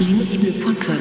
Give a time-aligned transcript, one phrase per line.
[0.00, 0.96] L'inaudible.com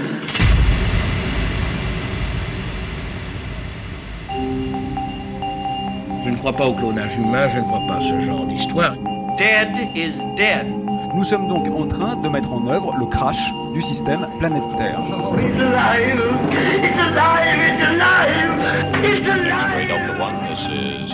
[6.25, 8.95] Je ne crois pas au clonage humain, je ne crois pas à ce genre d'histoire.
[9.37, 10.65] Dead is dead.
[11.13, 14.99] Nous sommes donc en train de mettre en œuvre le crash du système planète Terre.
[14.99, 16.19] It's alive!
[16.83, 17.59] It's alive!
[17.69, 19.03] It's alive!
[19.03, 19.87] It's alive!
[19.87, 21.13] Delta One, this is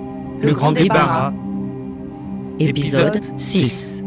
[0.43, 1.31] Le grand débarras.
[2.59, 4.01] Épisode 6.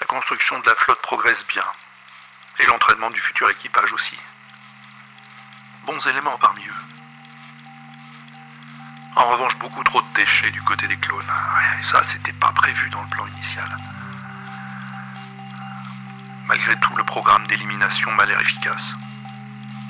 [0.00, 1.62] La construction de la flotte progresse bien.
[2.58, 4.16] Et l'entraînement du futur équipage aussi.
[5.86, 6.86] Bons éléments parmi eux.
[9.14, 11.20] En revanche, beaucoup trop de déchets du côté des clones.
[11.20, 13.76] Ouais, ça, c'était pas prévu dans le plan initial.
[16.48, 18.94] Malgré tout, le programme d'élimination m'a l'air efficace.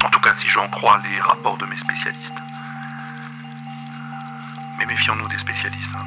[0.05, 2.35] En tout cas, si j'en crois les rapports de mes spécialistes.
[4.79, 5.95] Mais méfions-nous des spécialistes.
[5.97, 6.07] hein.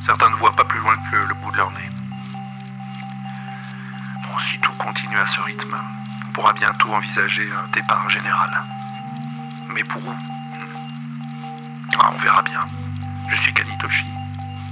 [0.00, 1.88] Certains ne voient pas plus loin que le bout de leur nez.
[4.22, 5.76] Bon, si tout continue à ce rythme,
[6.28, 8.50] on pourra bientôt envisager un départ général.
[9.74, 10.14] Mais pour où?
[12.00, 12.60] Ah, On verra bien.
[13.28, 14.06] Je suis Kanitoshi.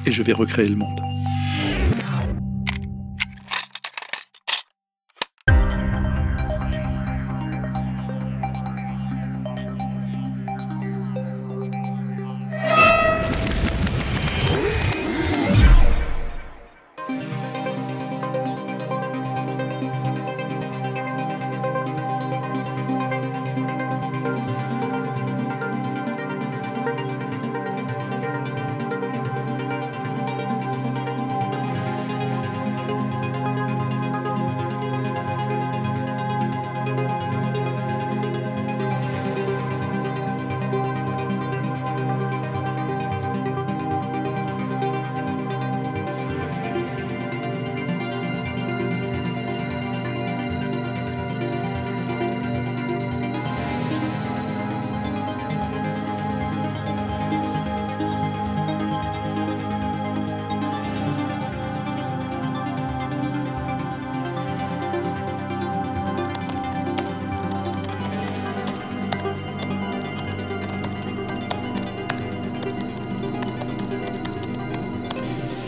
[0.06, 1.00] Et je vais recréer le monde.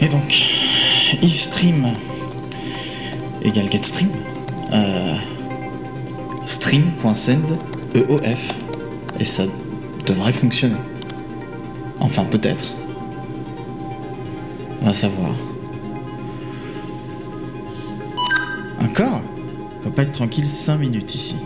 [0.09, 0.43] Et donc,
[1.23, 1.93] if stream
[3.43, 4.09] égale getstream,
[4.73, 5.17] euh,
[6.47, 7.59] stream.send
[7.95, 8.49] EOF,
[9.21, 9.43] et ça
[10.07, 10.77] devrait fonctionner.
[12.01, 12.73] Enfin, peut-être.
[14.81, 15.33] On va savoir.
[18.81, 19.21] Encore?
[19.81, 21.37] On va pas être tranquille 5 minutes ici.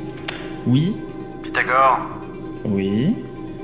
[0.68, 0.94] Oui?
[1.42, 1.98] Pythagore,
[2.64, 3.16] Oui?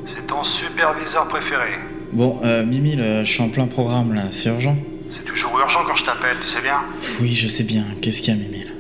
[0.06, 1.74] C'est ton superviseur préféré.
[2.12, 4.76] Bon, euh, Mimi, je suis en plein programme là, c'est urgent
[5.10, 6.82] C'est toujours urgent quand je t'appelle, tu sais bien.
[7.20, 7.84] Oui, je sais bien.
[8.02, 8.70] Qu'est-ce qu'il y a, Mimi là?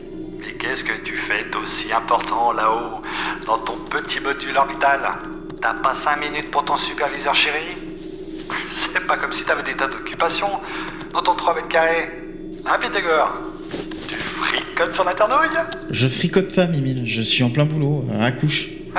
[0.40, 3.02] Mais qu'est-ce que tu fais d'aussi important là-haut,
[3.46, 5.10] dans ton petit module orbital?
[5.60, 7.76] T'as pas 5 minutes pour ton superviseur chéri
[8.92, 10.50] C'est pas comme si t'avais des tas d'occupations
[11.12, 12.10] dans ton 3 mètres carrés.
[12.66, 13.32] Hein, Pythagore?
[14.08, 15.48] Tu fricotes sur l'internouille
[15.90, 18.68] Je fricote pas, Mimi, je suis en plein boulot, à couche.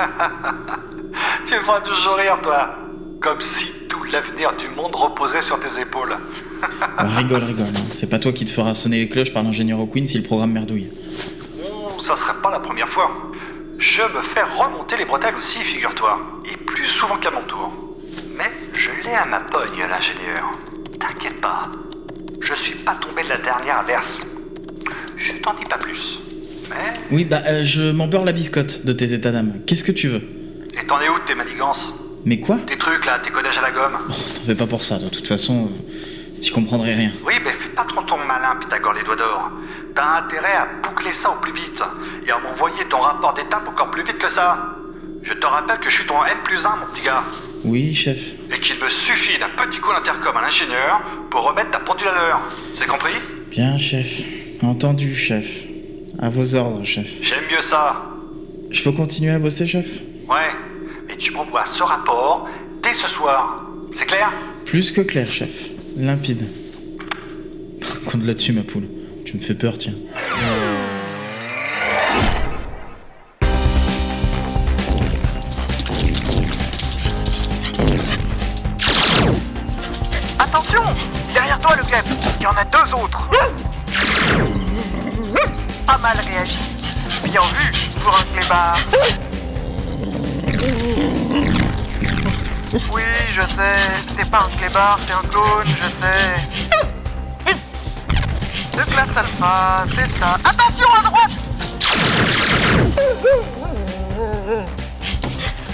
[1.46, 2.76] Tu me feras toujours rire, toi.
[3.20, 6.16] Comme si tout l'avenir du monde reposait sur tes épaules.
[6.62, 7.86] Euh, rigole, rigole, hein.
[7.90, 10.52] c'est pas toi qui te feras sonner les cloches par l'ingénieur O'Quinn si le programme
[10.52, 10.90] merdouille.
[11.62, 13.10] Oh, ça serait pas la première fois.
[13.78, 16.18] Je me fais remonter les bretelles aussi, figure-toi.
[16.50, 17.72] Et plus souvent qu'à mon tour.
[18.38, 20.46] Mais je l'ai à ma pogne, l'ingénieur.
[20.98, 21.62] T'inquiète pas.
[22.40, 24.20] Je suis pas tombé de la dernière averse.
[25.18, 26.20] Je t'en dis pas plus.
[26.70, 26.92] Mais.
[27.10, 29.60] Oui, bah, euh, je m'en beurre la biscotte de tes états d'âme.
[29.66, 30.22] Qu'est-ce que tu veux?
[30.80, 31.94] Et t'en es où de tes manigances?
[32.24, 34.82] Mais quoi Tes trucs là, tes codages à la gomme Oh, T'en fais pas pour
[34.84, 35.70] ça, de toute façon,
[36.40, 37.12] t'y comprendrais rien.
[37.26, 39.50] Oui, mais fais pas trop ton malin, Pythagore les doigts d'or.
[39.94, 41.82] T'as intérêt à boucler ça au plus vite
[42.26, 44.76] et à m'envoyer ton rapport d'étape encore plus vite que ça.
[45.22, 47.22] Je te rappelle que je suis ton N plus 1, mon petit gars.
[47.64, 48.18] Oui, chef.
[48.54, 52.12] Et qu'il me suffit d'un petit coup d'intercom à l'ingénieur pour remettre ta pendule à
[52.14, 52.40] l'heure.
[52.74, 53.12] C'est compris
[53.50, 54.22] Bien, chef.
[54.62, 55.64] Entendu, chef.
[56.18, 57.06] À vos ordres, chef.
[57.22, 58.02] J'aime mieux ça.
[58.70, 59.86] Je peux continuer à bosser, chef?
[60.28, 60.48] Ouais,
[61.20, 62.48] tu m'envoies ce rapport
[62.82, 63.62] dès ce soir.
[63.92, 64.32] C'est clair?
[64.64, 65.68] Plus que clair, chef.
[65.96, 66.48] Limpide.
[68.10, 68.88] Compte là-dessus, ma poule.
[69.26, 69.92] Tu me fais peur, tiens.
[80.38, 80.82] Attention
[81.34, 82.04] Derrière toi, le glaive
[82.40, 83.28] Il y en a deux autres
[85.86, 86.58] Pas mal réagi.
[87.24, 88.78] Bien vu pour un clébard.
[92.72, 93.74] Oui, je sais,
[94.16, 96.38] c'est pas un clébard, c'est un clone, je sais.
[98.76, 100.38] De classe alpha, c'est ça.
[100.44, 101.32] Attention à droite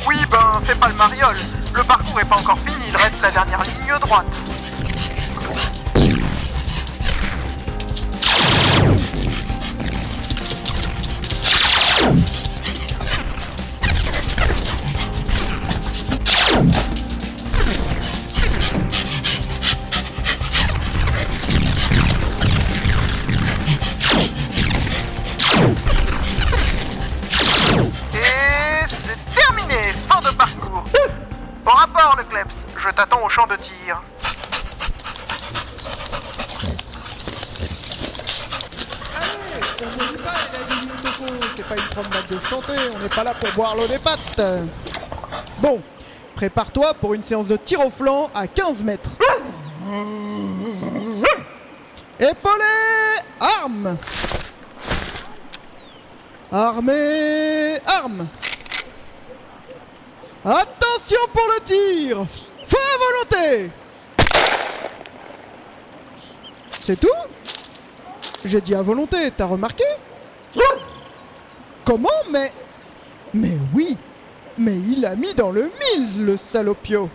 [0.07, 1.37] Oui, ben, c'est pas le mariole.
[1.75, 4.25] Le parcours est pas encore fini, il reste la dernière ligne droite.
[41.57, 44.43] C'est pas une promenade de santé, on n'est pas là pour boire l'eau des pattes.
[45.59, 45.81] Bon,
[46.35, 49.11] prépare-toi pour une séance de tir au flanc à 15 mètres.
[52.21, 52.65] Épaulé,
[53.41, 53.97] arme.
[56.53, 58.27] Armée, arme.
[60.45, 62.27] Attention pour le tir.
[62.69, 62.99] Feu à
[63.39, 63.71] volonté.
[66.83, 67.09] C'est tout?
[68.45, 69.85] J'ai dit à volonté, t'as remarqué?
[71.87, 72.53] Comment Mais...
[73.33, 73.97] Mais oui
[74.59, 77.09] Mais il a mis dans le mille, le salopio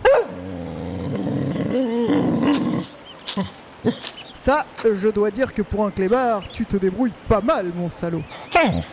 [4.40, 8.22] Ça, je dois dire que pour un clébard, tu te débrouilles pas mal, mon salaud.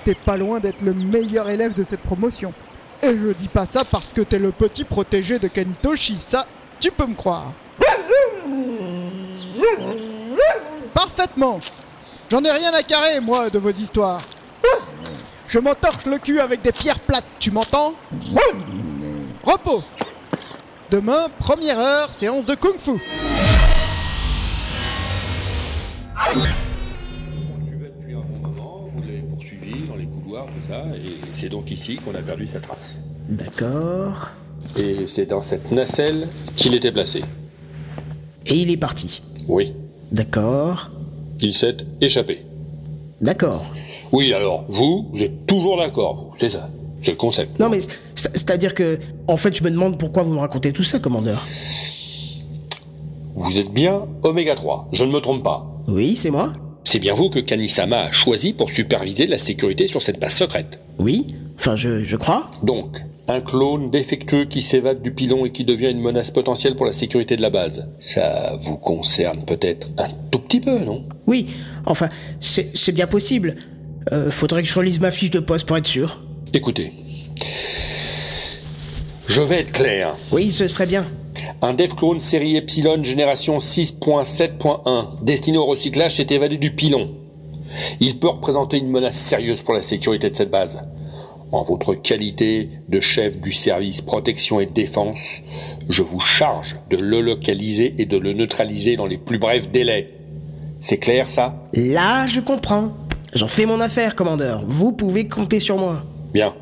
[0.03, 2.53] T'es pas loin d'être le meilleur élève de cette promotion.
[3.01, 6.45] Et je dis pas ça parce que t'es le petit protégé de Kanitoshi, ça,
[6.79, 7.53] tu peux me croire.
[10.93, 11.61] Parfaitement.
[12.29, 14.21] J'en ai rien à carrer, moi, de vos histoires.
[15.49, 17.95] Je m'entorche le cul avec des pierres plates, tu m'entends
[19.43, 19.81] Repos.
[20.91, 22.91] Demain, première heure, séance de kung-fu.
[22.91, 22.99] Vous
[29.01, 32.59] l'avez poursuivi dans les couloirs, tout ça, et c'est donc ici qu'on a perdu sa
[32.59, 32.99] trace.
[33.27, 34.29] D'accord.
[34.77, 37.23] Et c'est dans cette nacelle qu'il était placé.
[38.45, 39.23] Et il est parti.
[39.47, 39.73] Oui.
[40.11, 40.91] D'accord.
[41.41, 42.45] Il s'est échappé.
[43.19, 43.65] D'accord.
[44.11, 46.69] Oui, alors, vous, vous êtes toujours d'accord, vous, c'est ça.
[47.01, 47.57] C'est le concept.
[47.59, 47.89] Non mais c'est-
[48.33, 51.45] c'est-à-dire que, en fait, je me demande pourquoi vous me racontez tout ça, commandeur.
[53.35, 55.65] Vous êtes bien Oméga 3, je ne me trompe pas.
[55.87, 56.53] Oui, c'est moi.
[56.83, 60.79] C'est bien vous que Kanisama a choisi pour superviser la sécurité sur cette base secrète.
[60.97, 62.47] Oui, enfin je, je crois.
[62.63, 62.97] Donc,
[63.27, 66.93] un clone défectueux qui s'évade du pilon et qui devient une menace potentielle pour la
[66.93, 67.89] sécurité de la base.
[67.99, 71.03] Ça vous concerne peut-être un tout petit peu, non?
[71.27, 71.45] Oui,
[71.85, 72.09] enfin,
[72.41, 73.55] c'est bien possible.
[74.11, 76.21] Euh, faudrait que je relise ma fiche de poste pour être sûr.
[76.53, 76.93] Écoutez.
[79.27, 80.15] Je vais être clair.
[80.31, 81.05] Oui, ce serait bien.
[81.61, 87.11] Un Dev Clone série Epsilon génération 6.7.1 destiné au recyclage s'est évadé du pilon.
[87.99, 90.81] Il peut représenter une menace sérieuse pour la sécurité de cette base.
[91.51, 95.41] En votre qualité de chef du service protection et défense,
[95.89, 100.11] je vous charge de le localiser et de le neutraliser dans les plus brefs délais.
[100.79, 101.55] C'est clair ça?
[101.73, 102.91] Là, je comprends.
[103.33, 104.63] J'en fais mon affaire, commandeur.
[104.65, 106.03] Vous pouvez compter sur moi.
[106.33, 106.53] Bien.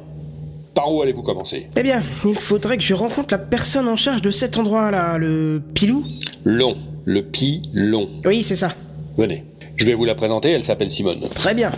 [0.73, 1.69] Par où allez-vous commencer?
[1.75, 5.61] Eh bien, il faudrait que je rencontre la personne en charge de cet endroit-là, le
[5.73, 6.03] pilou
[6.43, 6.75] Long.
[7.05, 8.09] Le pi long.
[8.25, 8.73] Oui, c'est ça.
[9.17, 9.45] Venez.
[9.77, 11.21] Je vais vous la présenter, elle s'appelle Simone.
[11.33, 11.71] Très bien.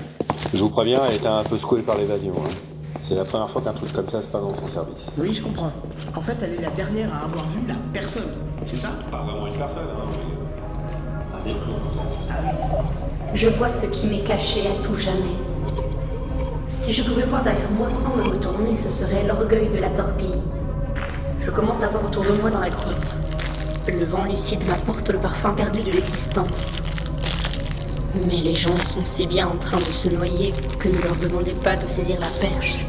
[0.53, 2.33] Je vous préviens, elle était un peu secouée par l'évasion.
[2.43, 2.49] hein.
[3.01, 5.11] C'est la première fois qu'un truc comme ça se passe dans son service.
[5.17, 5.71] Oui, je comprends.
[6.15, 8.23] En fait, elle est la dernière à avoir vu la personne.
[8.65, 8.89] C'est ça?
[9.11, 10.38] Pas vraiment une personne, hein.
[13.33, 15.37] Je vois ce qui m'est caché à tout jamais.
[16.67, 20.41] Si je pouvais voir derrière moi sans me retourner, ce serait l'orgueil de la torpille.
[21.41, 23.15] Je commence à voir autour de moi dans la grotte.
[23.87, 26.77] Le vent lucide m'apporte le parfum perdu de l'existence.
[28.27, 31.53] Mais les gens sont si bien en train de se noyer que ne leur demandez
[31.63, 32.85] pas de saisir la perche.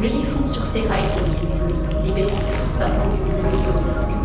[0.00, 1.02] Le lit fond sur ses rails
[2.04, 4.21] libérant transparence des améliorant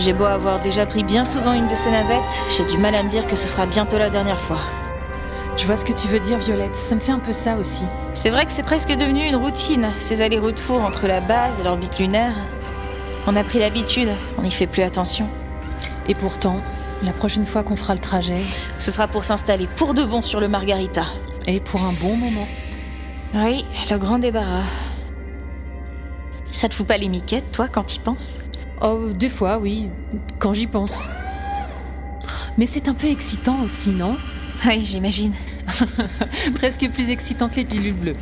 [0.00, 3.02] J'ai beau avoir déjà pris bien souvent une de ces navettes, j'ai du mal à
[3.02, 4.60] me dire que ce sera bientôt la dernière fois.
[5.58, 6.74] Je vois ce que tu veux dire, Violette.
[6.74, 7.84] Ça me fait un peu ça aussi.
[8.14, 11.98] C'est vrai que c'est presque devenu une routine, ces allers-retours entre la base et l'orbite
[11.98, 12.32] lunaire.
[13.26, 15.28] On a pris l'habitude, on n'y fait plus attention.
[16.08, 16.62] Et pourtant,
[17.02, 18.40] la prochaine fois qu'on fera le trajet,
[18.78, 21.04] Ce sera pour s'installer pour de bon sur le Margarita.
[21.46, 22.48] et pour un bon moment.
[23.34, 24.64] Oui, le grand débarras.
[26.52, 28.38] Ça te fout pas les miquettes, toi, quand y penses?
[28.82, 29.88] Oh, des fois, oui,
[30.38, 31.06] quand j'y pense.
[32.56, 34.16] Mais c'est un peu excitant aussi, non?
[34.66, 35.32] Oui, j'imagine.
[36.54, 38.16] Presque plus excitant que les pilules bleues.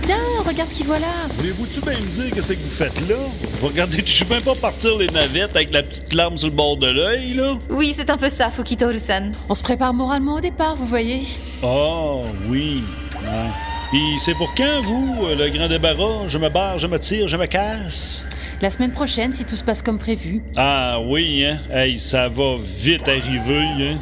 [0.00, 1.06] Tiens, regarde qui voilà
[1.36, 3.16] Voulez-vous tout bien me dire qu'est-ce que vous faites là?
[3.60, 6.54] Vous regardez je sais même pas partir les navettes avec la petite larme sur le
[6.54, 7.58] bord de l'œil, là?
[7.70, 9.32] Oui, c'est un peu ça, Fukito Rusan.
[9.48, 11.22] On se prépare moralement au départ, vous voyez.
[11.62, 12.84] Oh, oui.
[13.22, 13.73] Ouais.
[13.94, 16.26] Puis c'est pour quand, vous, euh, le grand débarras?
[16.26, 18.26] Je me barre, je me tire, je me casse?
[18.60, 20.42] La semaine prochaine, si tout se passe comme prévu.
[20.56, 21.60] Ah oui, hein?
[21.72, 23.98] Hey, ça va vite arriver, hein?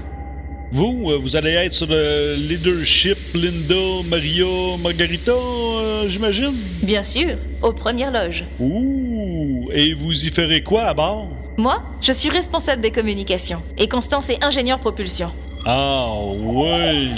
[0.71, 6.55] Vous, euh, vous allez être sur le leadership Linda, Maria, Margarita, euh, j'imagine?
[6.83, 8.45] Bien sûr, aux premières loges.
[8.61, 9.69] Ouh!
[9.75, 11.29] Et vous y ferez quoi à bord?
[11.59, 13.61] Moi, je suis responsable des communications.
[13.77, 15.33] Et Constance est ingénieur propulsion.
[15.65, 16.07] Ah
[16.41, 17.11] oui!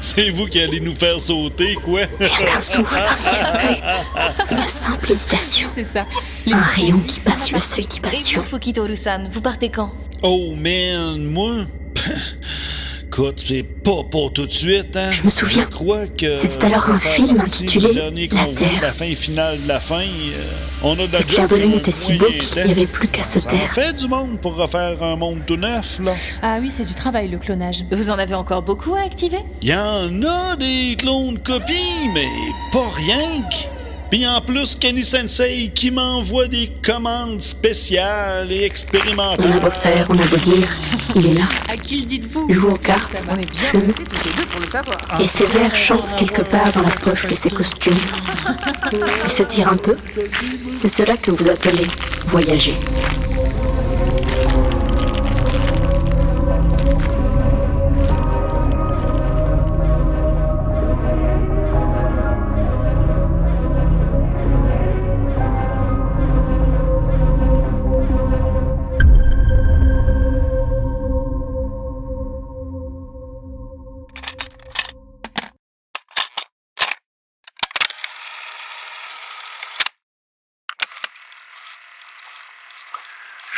[0.00, 2.02] C'est vous qui allez nous faire sauter, quoi?
[2.60, 4.56] Souffle les.
[4.56, 5.68] Une simple hésitation.
[5.74, 6.02] C'est ça.
[6.50, 8.42] Un rayon qui passe le seuil Et d'hibation.
[8.42, 9.92] vous, Fukito Rusan, vous partez quand
[10.22, 11.66] Oh man, moi?
[13.12, 15.10] Écoute, c'est pas pour tout de suite, hein?
[15.10, 15.64] Je me souviens.
[15.68, 16.36] Je crois que.
[16.36, 18.68] C'était alors un film intitulé La Terre.
[18.82, 19.98] La fin finale de la fin.
[20.02, 20.44] euh,
[20.84, 23.08] on a de la Le clair de lune était si beau qu'il n'y avait plus
[23.08, 23.74] qu'à se taire.
[23.74, 26.14] fait du monde pour refaire un monde tout neuf, là.
[26.40, 27.84] Ah oui, c'est du travail, le clonage.
[27.90, 29.40] Vous en avez encore beaucoup à activer?
[29.60, 32.28] Il y en a des clones copies, mais
[32.72, 33.79] pas rien que.
[34.10, 39.52] Puis en plus, Kenny Sensei qui m'envoie des commandes spéciales et On expérimentales.
[39.52, 40.68] a beau faire, on a beau dire,
[41.14, 41.44] il est là.
[41.72, 43.80] À qui le dites-vous Joue aux cartes, On est bien
[44.50, 44.98] pour le savoir.
[45.20, 47.94] et ses verres chantent quelque part dans la poche de ses costumes.
[49.24, 49.96] Il s'étire un peu.
[50.74, 51.86] C'est cela que vous appelez
[52.26, 52.74] voyager.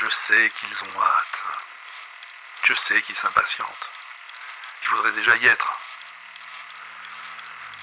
[0.02, 1.42] Je sais qu'ils ont hâte.
[2.64, 3.90] Je sais qu'ils s'impatientent.
[4.82, 5.78] Il faudrait déjà y être.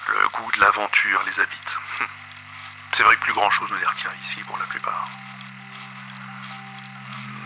[0.09, 1.77] Le goût de l'aventure les habite.
[2.91, 5.07] C'est vrai que plus grand chose ne les retient ici pour la plupart.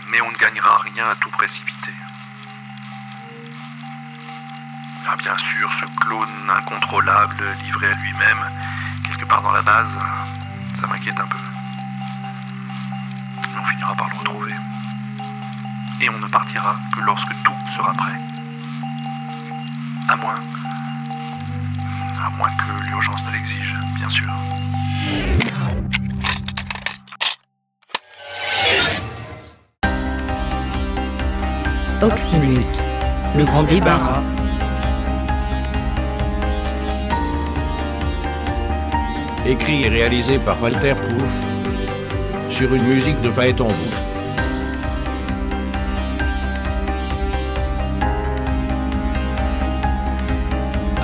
[0.08, 1.94] Mais on ne gagnera rien à tout précipiter.
[5.06, 9.96] Ah bien sûr, ce clone incontrôlable livré à lui-même, quelque part dans la base,
[10.80, 11.53] ça m'inquiète un peu.
[13.84, 14.52] Finira par le retrouver.
[16.00, 18.12] Et on ne partira que lorsque tout sera prêt.
[20.08, 20.36] À moins.
[22.24, 24.30] À moins que l'urgence ne l'exige, bien sûr.
[32.00, 32.82] Oxymute.
[33.36, 34.22] Le grand débarras.
[39.46, 41.43] Écrit et réalisé par Walter Proof
[42.54, 43.66] sur une musique de Phaéton.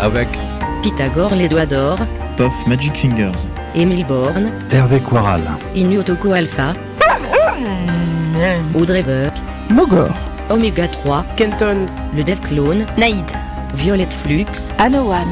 [0.00, 0.28] Avec
[0.82, 1.98] Pythagore les doigts d'or.
[2.36, 3.48] Puff Magic Fingers.
[3.74, 4.50] Émile Borne.
[4.70, 5.42] Hervé Quaral.
[5.74, 6.72] Inyotoko Alpha.
[8.74, 9.34] Audrey Burke.
[9.70, 10.14] Mogor.
[10.50, 11.24] Omega 3.
[11.36, 11.86] Kenton.
[12.16, 12.86] Le Dev Clone.
[12.96, 13.26] Naïd.
[13.74, 14.70] Violette Flux.
[14.78, 15.26] Anowan.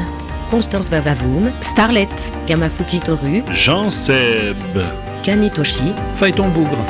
[0.50, 1.50] Constance Vavavoum.
[1.60, 2.08] Starlet.
[2.48, 3.42] Kamafuki Toru.
[3.52, 4.56] Jean Seb.
[5.22, 5.92] Kanitoshi.
[6.16, 6.84] Phaéton Bougre.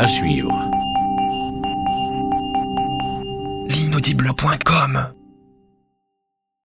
[0.00, 0.54] à suivre.
[3.68, 5.19] L'inaudible.com